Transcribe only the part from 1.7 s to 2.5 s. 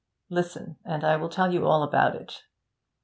about it.